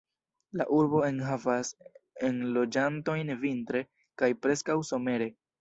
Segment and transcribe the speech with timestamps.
[0.61, 1.71] La urbo enhavas
[2.31, 3.85] enloĝantojn vintre,
[4.23, 5.33] kaj preskaŭ somere.